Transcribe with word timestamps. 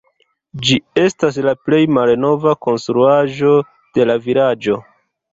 Ĝi 0.67 0.75
estas 1.01 1.35
la 1.47 1.51
plej 1.67 1.81
malnova 1.97 2.53
konstruaĵo 2.67 3.51
de 3.99 4.07
la 4.13 4.17
vilaĝo. 4.25 4.79